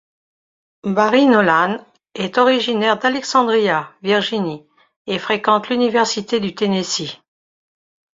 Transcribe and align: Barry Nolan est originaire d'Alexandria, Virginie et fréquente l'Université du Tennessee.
Barry 0.83 1.27
Nolan 1.27 1.77
est 2.15 2.39
originaire 2.39 2.97
d'Alexandria, 2.97 3.93
Virginie 4.01 4.65
et 5.05 5.19
fréquente 5.19 5.69
l'Université 5.69 6.39
du 6.39 6.55
Tennessee. 6.55 7.21